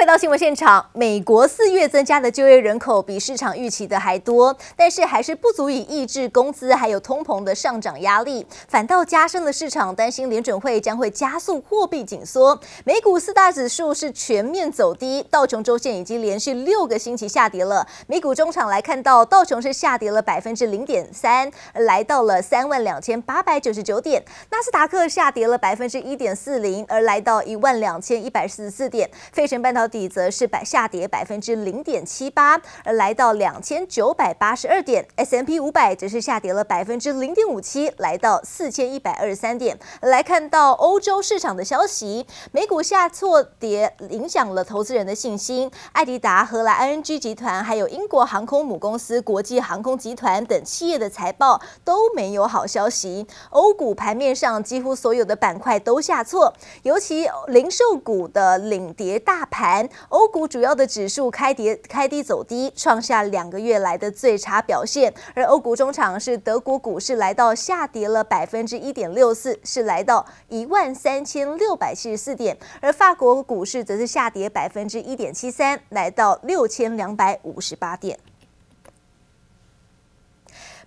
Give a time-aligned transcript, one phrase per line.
[0.00, 12.58] 回到新闻现场，美国四月增加的就业人口比市场预期的还多，但是还是不足以抑制工资还有通膨的上涨压力，反倒加深了市场担心联准会将会加速货币紧缩。
[12.84, 17.86] 美股四大指数是全面走低，道琼周线已经连续六个星期下跌了。
[18.06, 29.10] 美股中场来看到，道琼是下跌了百分之零点三，来到了三万两千八百九十九点；纳斯达克下跌了百分之一点四零，而来到一万两千一百四十四点。
[29.30, 35.06] 费城半导底则是百下跌百分之零点七八，而来到两千九百八十二点。
[35.16, 39.76] S M P 五百则是下跌了百分之零点五七，来到四千一百二十三点。
[40.02, 45.70] 来看到欧洲市场的消息，美股下挫跌影响了投资人的信心。
[45.92, 53.26] 爱迪达、荷兰 ING 集团，还有英国航空母公司国际航空集团等企业的财报都没有好消息。
[53.50, 59.79] 欧股盘面上几乎所有的板块都下挫，尤其零售股的领跌大盘。
[60.08, 65.12] 欧股主要的指数开跌开低走低，创下两个月来的最差表现。
[65.34, 72.56] 而欧股中场是德国股市来到下跌了百分之一点六四，是来到一万三千六百七十四点。
[72.80, 78.18] 而法国股市则是下跌百分之一点七三，来到六千两百五十八点。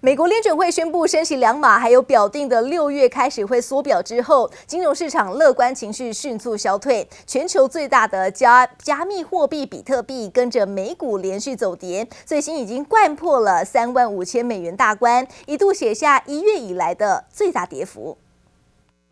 [0.05, 7.07] 美国联准会宣布升息两码，还有表定的六月开始会缩表之后，金融市场乐观情绪迅速消退。
[7.25, 18.17] 全球最大的加加密货币比特币跟着美股连续走跌，最新已经掼破了三万五千美元大关，一度写下一月以来的最大跌幅。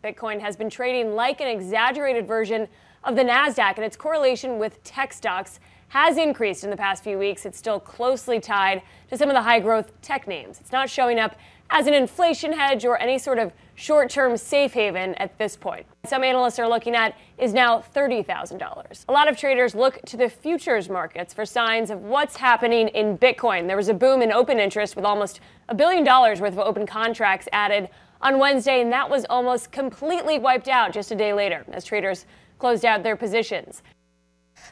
[0.02, 2.68] Bitcoin has been trading like an exaggerated version
[3.00, 5.52] of the Nasdaq, and its correlation with tech stocks
[5.92, 7.44] has increased in the past few weeks.
[7.44, 10.58] It's still closely tied to some of the high growth tech names.
[10.58, 11.36] It's not showing up
[11.68, 15.84] as an inflation hedge or any sort of short term safe haven at this point.
[16.06, 19.04] Some analysts are looking at is now $30,000.
[19.06, 23.18] A lot of traders look to the futures markets for signs of what's happening in
[23.18, 23.66] Bitcoin.
[23.66, 26.86] There was a boom in open interest with almost a billion dollars worth of open
[26.86, 27.90] contracts added
[28.22, 32.24] on Wednesday, and that was almost completely wiped out just a day later as traders
[32.58, 33.82] closed out their positions.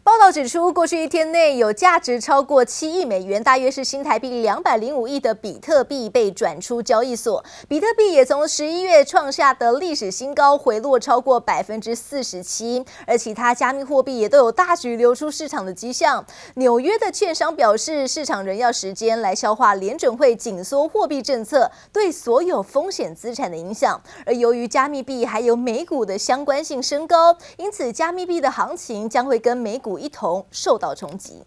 [0.03, 7.45] 报道指出，过去一天内有价值超过七亿美元，大约是新台币两百零五亿的比特币被转出交易所。
[7.69, 16.25] 比特币也从十一月创下的历史新高回落超过百分之四十七，而其他加密货币也都有大举流出市场的迹象。
[16.55, 24.01] 纽约的券商表示，市场仍要时间来消化联准会紧缩货币政策对所有风险资产的影响。
[24.25, 31.42] 而由于加密币还有美股的相关性升高，因此加密币的行情将会跟美股一同受到冲击。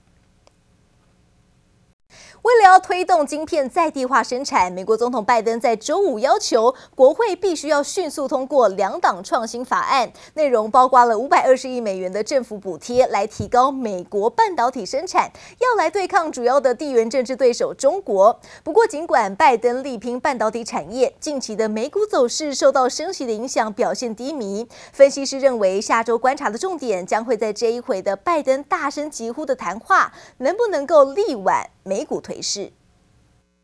[2.44, 18.38] 为了要推动晶片在地化生产，美国总统拜登在周五要求国会必须要迅速通过两党创新法案，内容包括了五百二十亿美元的政府补贴，来提高美国半导体生产，要来对抗主要的地缘政治对手中国。
[18.62, 24.68] 不过，尽管拜登力拼半导体产业，近期的美股走势受到升息的影响，表现低迷。
[24.92, 32.72] 分析师认为，下周观察的重点将会在这一回的拜登大声疾呼的谈话，能不能够力挽美股颓势。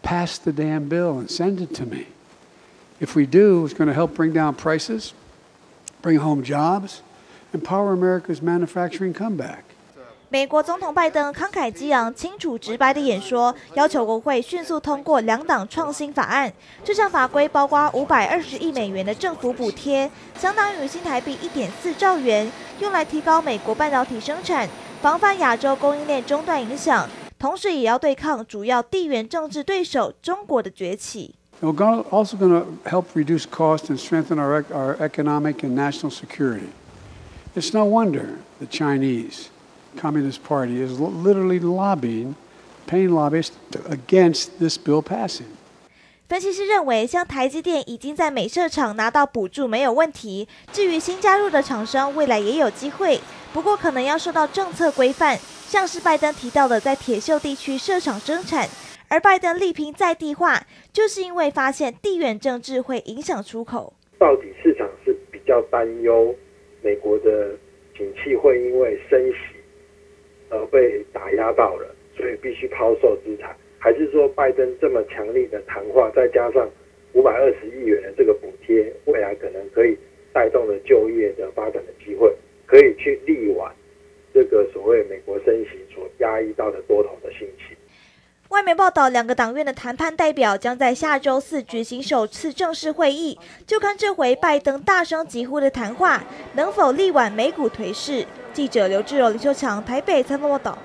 [0.01, 2.05] Pass the damn bill and send it to me.
[3.01, 5.11] If we do, it's going to help bring down prices,
[6.01, 6.99] bring home jobs,
[7.53, 9.63] and power America's manufacturing comeback.
[10.31, 16.53] 美国总统拜登慷慨激昂、清楚直白的演说，要求国会迅速通过两党创新法案。
[16.83, 24.69] 这项法规包括五百二十亿美元的政府补贴，相当于新台币一点四兆元，用来提高美国半导体生产，
[25.01, 27.09] 防范亚洲供应链中断影响。
[27.39, 31.35] 同时也要对抗主要地缘政治对手中国的崛起。
[31.61, 36.69] We're going also going to help reduce costs and strengthen our our economic and national security.
[37.55, 39.47] It's no wonder the Chinese
[39.97, 42.35] Communist Party is literally lobbying,
[42.85, 43.55] paying lobbyists
[43.89, 45.47] against this bill passing.
[46.27, 53.19] 分析师认为，像台积电已经在美设厂拿到补助没有问题，至于新加入的厂商，未来也有机会，
[53.53, 55.37] 不过可能要受到政策规范。
[55.69, 58.67] 像是拜登提到的，在铁锈地区设厂生产，
[59.07, 63.93] 而拜登力拼在地化，就是因为发现地缘政治会影响出口。
[64.17, 66.35] 到底市场是比较担忧
[66.81, 67.55] 美国的
[67.95, 69.37] 景气会因为升息
[70.49, 76.67] 而被打压到了，所以必须抛售资产，还是说拜登这么强力的谈话，再加上
[77.13, 79.95] 五百二十亿元的这个补贴，未来可能可以
[80.33, 82.35] 带动了就业的发展的机会，
[82.69, 83.73] 可以去力挽。
[84.31, 87.75] 这个所谓美国升息所压抑到的多头的心情。
[88.49, 96.23] 外媒报道，两个党院的谈判代表将在下周四举行首次正式会议，就看这回拜登大声疾呼的谈话
[96.53, 98.25] 能否力挽美股颓势。
[98.53, 100.77] 记者刘志荣、林秀强台北采访报道。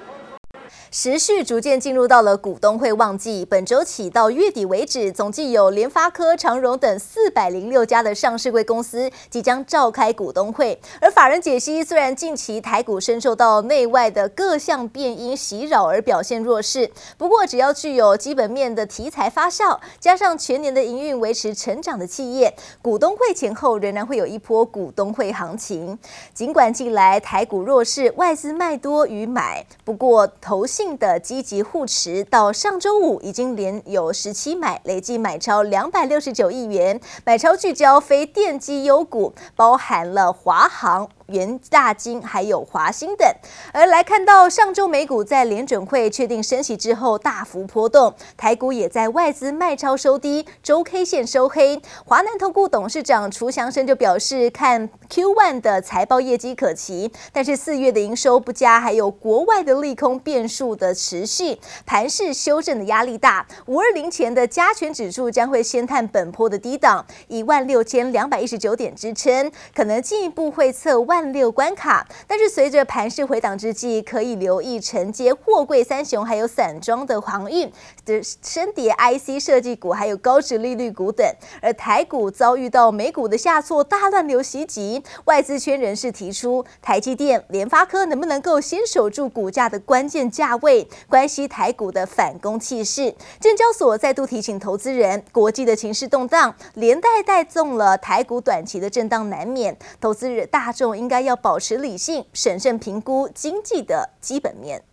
[0.97, 10.81] 时序逐渐进入到了股东会旺季，本周起到月底为止，总计有联发科、长荣等四百零六家的上市柜公司即将召开股东会。
[11.01, 16.89] 而法人解析，虽然近期台股深受到内外的各项变因袭扰而表现弱势，
[17.19, 25.99] 不过只要具有基本面的题材发酵，加上全年的营运维持成长的企业，股东会前后仍然会有一波股东会行情。
[26.33, 30.84] 尽管近来台股弱势，外资卖多于买，不过投信。
[30.99, 41.09] 的积极护持，到上周五已经连有十七买，累计买超两百六十九亿元，买超聚焦非电机优股，包含了华航。
[41.27, 43.27] 元大金还有华兴等，
[43.73, 51.81] 而来看到上周美股在联准会确定升息之后大幅波动，台股也在外资卖超收低，周 K 线收黑。
[52.05, 63.47] 华南投顾董事长楚祥生就表示，看 Q1 的财报业绩可期，但是四月的营收不佳，还有国外的利空变数的持续，盘势修正的压力大。
[63.67, 71.14] 五二零前的加权指数将会先探本波的低档一万六千两百一十九点支撑，可能进一步会测万。
[71.15, 77.73] 万六关卡，但是随着盘势回档之际，可以留意承接货柜三雄，还有散装的航运
[78.05, 81.25] 的升跌 IC 设计股，还有高值利率股等。
[81.63, 93.15] 而台股遭遇到美股的下挫，大乱流袭击，外资圈人士提出，台积电、联发科能不能够先守住股价的关键价位，关系台股的反攻气势。
[93.39, 101.04] 证交所再度提醒投资人，国际的情势动荡，连带带动了台股短期的震荡难免，投资人大众。
[101.04, 104.84] 应该要保持理性，审慎评估经济的基本面。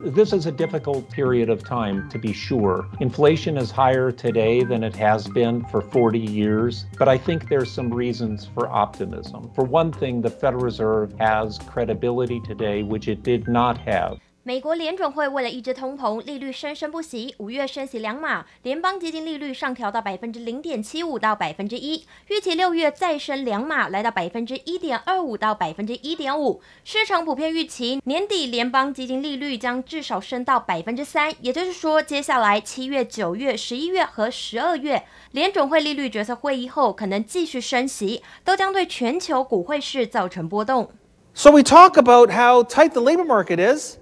[0.00, 2.84] This is a difficult period of time, to be sure.
[2.98, 7.70] Inflation is higher today than it has been for 40 years, but I think there's
[7.70, 9.50] some reasons for optimism.
[9.54, 14.18] For one thing, the Federal Reserve has credibility today, which it did not have.
[14.49, 26.63] 美国联准会为了抑制通膨，利率生生不息，五月升息两码，联邦基金利率上调到百分之零点七五到百分之一，预期六月再升两码，来到百分之一点二五到百分之一点五。
[26.83, 35.03] 市场普遍预期年底联邦基金利率将至少升到百分之三，也就是说，接下来七月、九月、十一月和十二月
[35.33, 40.89] 联准会利率决策会议后，可能继续升息，都将对全球股汇市造成波动。
[41.35, 43.97] So we talk about how tight the labor market is.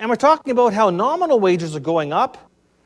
[0.00, 2.36] And we're talking about how nominal wages are going up,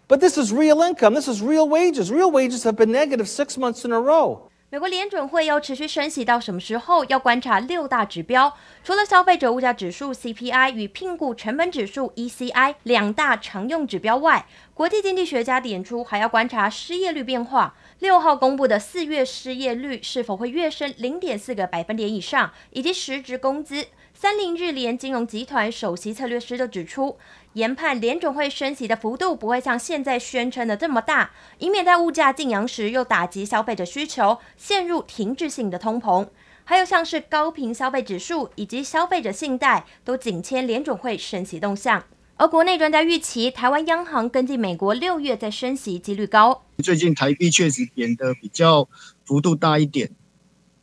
[0.09, 1.13] but this is real income.
[1.13, 2.11] This is real wages.
[2.11, 4.49] Real wages have been negative six months in a row.
[4.71, 7.05] 美国联准会要持续升息到什么时候？
[7.05, 17.75] 要观察六大指标，除了消费者物价指数 CPI 与聘雇成本指数 ECI 两大常用指标外，国际经济学家点出还要观察失业率变化。
[18.03, 23.87] 六号公布的四月失业率是否会跃升零点四个百分点以上，以及实职工资。
[24.13, 27.17] 三菱日联金融集团首席策略师就指出，
[27.53, 36.27] 研判联准会升息的幅度不会像现在宣称的这么大，以免在物价进扬时又打击消费者需求，陷入停滞性的通膨。
[36.65, 42.03] 还有像是高频消费指数以及消费者信贷都紧牵联准会升息动向。
[42.37, 46.65] 而国内专家预期，台湾央行跟进美国六月再升息几率高。
[46.83, 48.89] 最近台币确实贬得比较
[49.25, 50.11] 幅度大一点，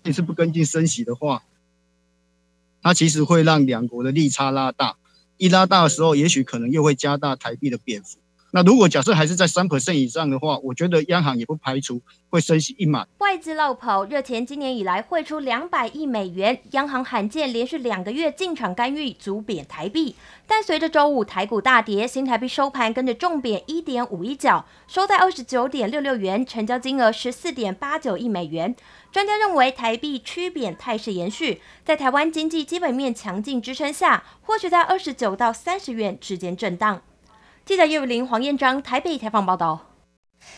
[0.04, 1.44] 也是不跟进升息的话。
[2.81, 4.96] 它其实会让两国的利差拉大，
[5.36, 8.19] 一拉大的时候，也许可能又会加大台币的贬幅。
[8.52, 13.06] 那如果假设还是在三 percent 以上的话，我觉得央行也不排除会升息一码。
[13.20, 20.16] 外资漏跑，热钱今年以来汇出两百亿美元，央行罕见连续两个月进场干预，足贬台币。
[20.48, 28.76] 但随着周五台股大跌，新台币收盘跟着重贬一点五一角，收在二十九点六六元，成交金额十四点八九亿美元。
[29.12, 37.02] 专家认为，台币趋贬态势延续，在台湾经济基本面强劲支撑下，或许在二十九到三十元之间震荡。
[37.69, 39.81] 记者叶伟林、黄彦章台北采访报道。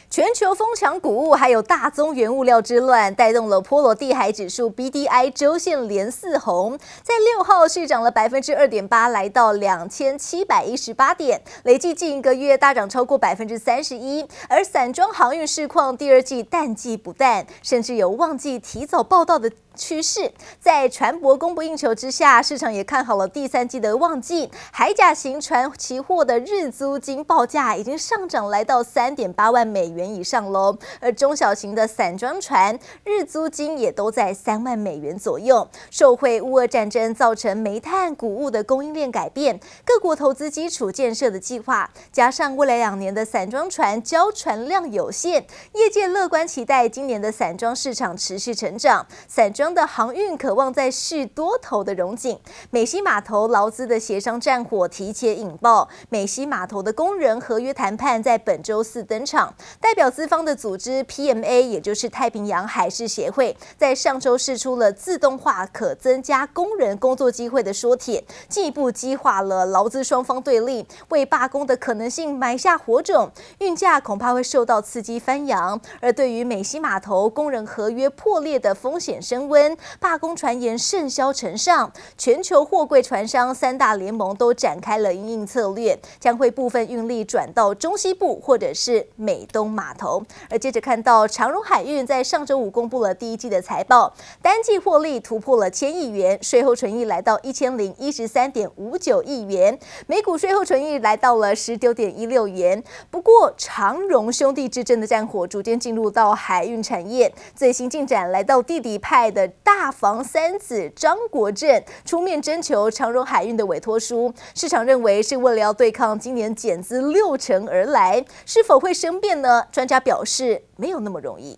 [0.09, 14.25] 全球疯抢谷物，还有大宗原物料之乱，带动了波罗的海指数 BDI 周线连四红，在六号续涨了百分之二点八，来到两千七百一十八点，累计近一个月大涨超过百分之三十一。
[14.47, 19.51] 而散装航运市况第二季淡季不淡，甚至有旺季提早报到的。
[19.75, 24.49] 趋势在船舶供不应求之下，市场也看好了第三季的旺季。
[24.71, 35.67] 海甲型船期货的日租金报价已经上涨来到三点八万美元以上喽，而中小型的散装船日租金也都在三万美元左右。
[35.89, 49.05] 受惠乌俄战争造成煤炭、谷物的供应链改变，各国投资基础建设的计划，加上未来两年的散装船交船量有限，业界乐观期待今年的散装市场持续成长。
[49.27, 52.39] 散装的航运渴望再续多头的荣景。
[52.69, 59.53] 美西码头劳资的协商战火提前引爆，美西码头的工人合约谈判在本周四登场。
[59.79, 73.31] 代表资方的组织 PMA，也就是太平洋海事协会，在上周释出了自动化可增加工人工作机会的说帖，进一步激化了劳资双方对立，为罢工的可能性埋下火种。
[73.59, 75.79] 运价恐怕会受到刺激翻扬。
[75.99, 90.23] 而对于美西码头工人合约破裂的风险升温，罢工传言甚嚣尘上，全球货柜船商三大联盟都展开了因应策略，将会部分运力转到中西部或者是美东码头。
[90.49, 99.77] 而接着看到长荣海运在上周五公布了第一季的财报，单季获利突破了千亿元，税后纯益来到一千零一十三点五九亿元，
[100.07, 102.81] 每股税后纯益来到了十九点一六元。
[103.09, 119.65] 不过长荣兄弟之争的战火逐渐进入到海运产业，最新进展来到弟弟派的大房三子张国政出面征求长荣海运的委托书，市场认为是为了要对抗今年减资六成而来，是否会生变呢？
[119.71, 121.57] 专家表示没有那么容易。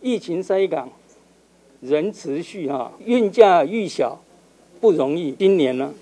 [0.00, 0.90] 疫情塞港，
[1.80, 4.18] 仍持续哈，运价愈小
[4.80, 5.32] 不容易。
[5.32, 5.92] 今年呢，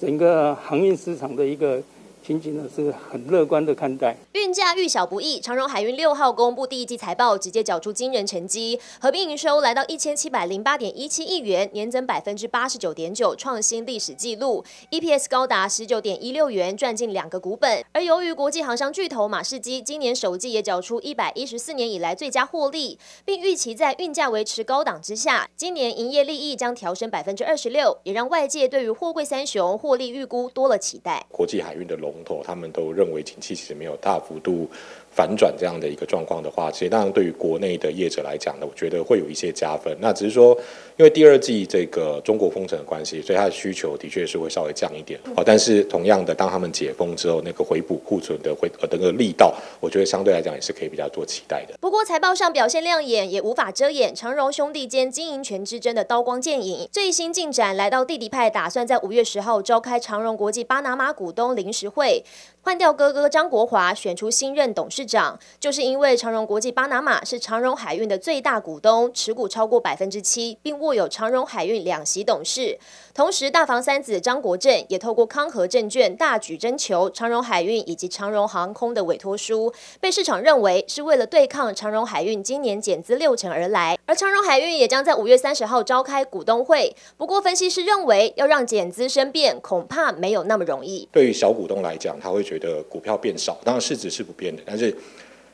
[0.00, 1.82] 整个航运市场的一个。
[2.26, 4.16] 前景呢是很乐观的看待。
[4.32, 17.84] 运价遇小不易，长荣海运六号公布第一季财报，直接缴出惊人成绩，合并营收来到一千七百零八点一七亿元，年增百分之八十九点九，创新历史纪录，EPS 高达十九点一六元，赚进两个股本。
[17.92, 31.24] 而由于国际航商巨头马士基今年首季也缴出一百一十四年以来最佳获利，并预期在运价维持高档之下，今年营业利益将调升百分之二十六，也让外界对于货柜三雄获利预估多了期待。
[31.30, 32.12] 国际海运的龙
[32.44, 34.68] 他们都认为景气其实没有大幅度
[35.16, 39.96] 反转这样的一个状况的话，其实当然对于国内的业者来讲呢，我觉得会有一些加分。
[39.98, 40.54] 那只是说，
[40.98, 45.18] 因为第二季这个中国封城的关系，所以它的需求的确是会稍微降一点。
[45.34, 51.74] 好，但是同样的，当他们解封之后，那个回补库存的回呃那个力道，我觉得相对来讲也是可以比较多期待的。
[51.80, 56.86] 不过财报上表现亮眼，也无法遮掩长荣兄弟间经营权之争的刀光剑影。
[56.92, 62.22] 最新进展来到弟弟派，打算在五月十号召开长荣国际巴拿马股东临时会。
[62.66, 72.76] 换掉哥哥张国华，选出新任董事长，就是因为长荣国际巴拿马是长荣海运的最大股东，持股超过百分之七，并握有长荣海运两席董事。
[73.14, 83.96] 同时，大房三子张国政也透过康和证券大举征求长荣海运以及长荣航空的委托书，被市场认为是为了对抗长荣海运今年减资六成而来。
[84.06, 86.92] 而长荣海运也将在五月三十号召开股东会。
[87.16, 91.08] 不过，分析师认为要让减资生变，恐怕没有那么容易。
[91.12, 92.55] 对于小股东来讲，他会觉。
[92.58, 94.94] 的股票变少，当然市值是不变的，但是，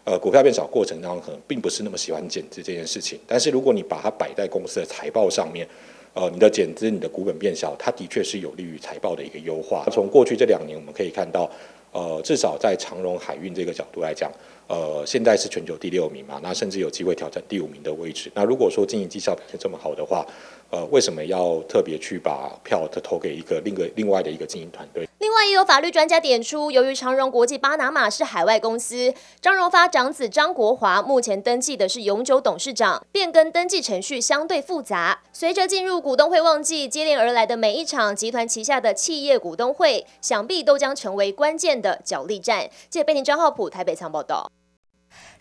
[0.05, 3.19] 呃，股票变少过程当中可能并不是那么喜欢减资这件事情。
[3.27, 5.67] 但是如果你把它摆在公司的财报上面，
[6.15, 9.87] 呃，你的减资、你的股本变小，它的确是有利于财报的一个优化。
[9.91, 11.51] 从过去这两年我们可以看到，
[11.93, 14.31] 呃，至少在长荣海运这个角度来讲，
[14.67, 18.31] 呃，现在是全球第六名嘛，那甚至有机会挑战第五名的位置。
[18.35, 20.27] 那如果说经营绩效表现这么好的话，
[20.69, 25.09] 呃，为什么要特别去把票投给一个另个另外的一个经营团队？
[25.33, 35.23] 另外，也有法律专家点出，由于长荣国际巴拿马是海外公司，张荣发长子张国华目前登记的是永久董事长，变更登记程序相对复杂。
[35.33, 42.69] 随着进入股东会旺季，接连而来的每一场集团旗下的企业股东会，想必都将成为关键的角力战。
[42.91, 44.51] 记者贝宁张浩普台北仓报道。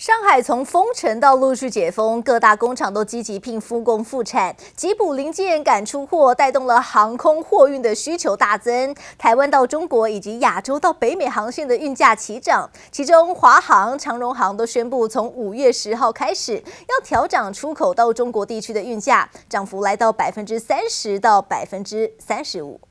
[0.02, 8.96] 上海从封城到陆续解封，各大工厂都积极聘复工复产，急补零件赶出货，带动了航空货运的需求大增。
[9.20, 22.82] 台湾到中国以及亚洲到北美航线的运价齐涨，其中华航、长荣航都宣布从五月十号开始要调涨出口到中国地区的运价，涨幅来到百分之三十到百分之三十五。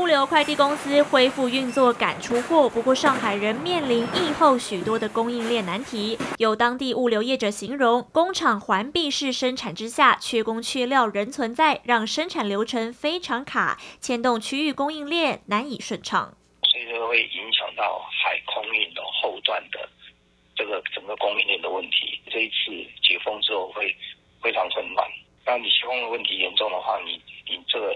[0.00, 2.70] 物流快递公司恢复运作，赶出货。
[2.70, 6.16] 不过，上海仍面临疫后许多的供应链难题。
[6.38, 16.32] 有当地物流业者形容，工厂环闭式生产之下，缺工缺料仍存在，让生产流程非常卡，牵动区域供应链难以顺畅。
[16.62, 19.86] 所以说会影响到海空运的后段的
[20.56, 22.18] 这个整个供应链的问题。
[22.30, 22.70] 这一次
[23.02, 23.94] 解封之后会
[24.42, 25.06] 非常混乱。
[25.44, 27.94] 当你解封的问题严重的话，你你这个。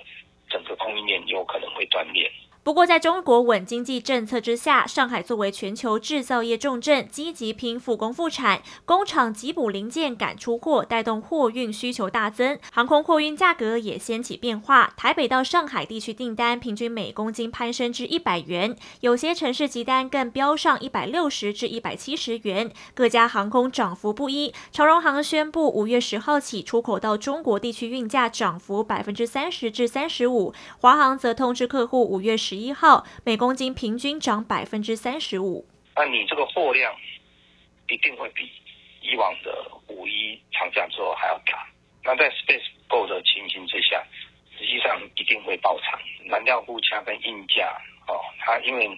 [0.64, 2.30] 这个供应链有可能会断裂。
[2.64, 14.94] 不过，在中国稳经济政策之下，上海作为全球制造业重镇，积极拼复工复产，工厂急补零件赶出货，带动货运需求大增，航空货运价格也掀起变化。
[14.96, 22.72] 台北到上海地区订单平均每公斤攀升至一百元，有些城市急单更飙上一百六十至一百七十元。
[22.94, 32.53] 各家航空涨幅不一，长荣航宣布五月十号起出口到中国地区运价涨幅百分之三十至三十五，华航则通知客户五月十。
[32.54, 35.66] 十一号每公斤平均涨百分之三十五。
[35.96, 36.94] 那你这个货量
[37.88, 38.48] 一定会比
[39.02, 41.66] 以往的五一长假之后还要大。
[42.04, 44.00] 那在 space 够的情形之下，
[44.56, 45.98] 实际上一定会爆仓。
[46.26, 48.88] 燃料物价跟硬价哦，它因为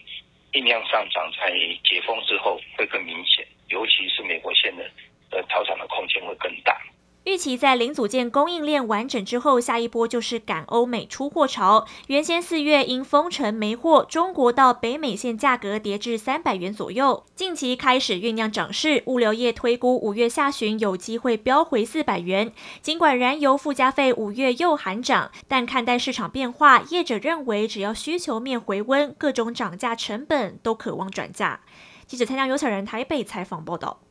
[0.53, 1.51] 硬量上涨，在
[1.83, 4.85] 解封之后会更明显，尤其是美国线的
[5.31, 6.79] 呃调涨的空间会更大。
[7.27, 11.85] 预期在零组件供应链完整之后，下一波就是赶欧美出货潮。
[12.07, 17.25] 原先四月因封城没货，中国到北美线价格跌至三百元左右。
[17.35, 22.53] 近期开始酝酿涨势，物流业推估五月下旬有机会飙回四百元。
[22.81, 31.63] 尽管燃油附加费五月又喊涨，但看待市场变化，业者认为只要需求面回温，各种涨价成本都渴望转嫁。
[32.07, 34.06] 记者参加有小人台北采访报道。